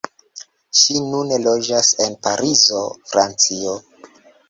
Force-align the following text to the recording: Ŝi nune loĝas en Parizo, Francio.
Ŝi 0.79 0.95
nune 1.09 1.39
loĝas 1.45 1.91
en 2.07 2.19
Parizo, 2.27 2.83
Francio. 3.15 3.81